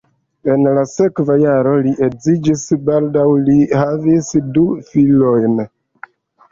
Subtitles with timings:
[0.53, 5.67] En la sekva jaro li edziĝis, baldaŭ li havis du filojn.